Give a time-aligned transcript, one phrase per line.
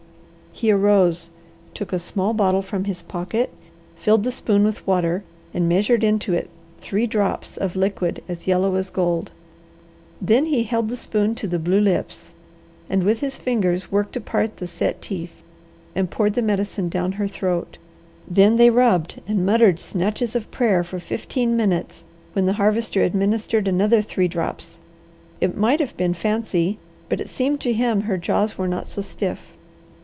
[0.53, 1.29] He arose,
[1.73, 3.51] took a small bottle from his pocket,
[3.95, 8.75] filled the spoon with water, and measured into it three drops of liquid as yellow
[8.75, 9.31] as gold.
[10.21, 12.33] Then he held the spoon to the blue lips,
[12.89, 15.41] and with his fingers worked apart the set teeth,
[15.95, 17.77] and poured the medicine down her throat.
[18.27, 23.69] Then they rubbed and muttered snatches of prayer for fifteen minutes when the Harvester administered
[23.69, 24.81] another three drops.
[25.39, 26.77] It might have been fancy,
[27.07, 29.55] but it seemed to him her jaws were not so stiff.